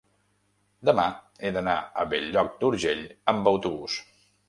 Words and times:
demà 0.89 1.05
he 1.45 1.53
d'anar 1.59 1.77
a 1.77 2.07
Bell-lloc 2.15 2.53
d'Urgell 2.65 3.07
amb 3.37 3.55
autobús. 3.57 4.05